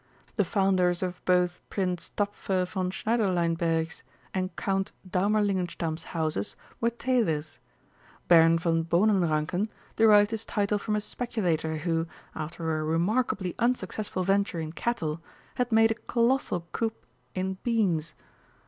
[0.35, 4.01] The founders of both Prince Tapfer von Schneiderleinberg's
[4.33, 7.59] and Count Daumerlingenstamm's houses were tailors;
[8.27, 14.59] Baron von Bohnenranken derived his title from a speculator who, after a remarkably unsuccessful venture
[14.59, 15.21] in cattle,
[15.53, 16.93] had made a colossal coup
[17.35, 18.15] in beans.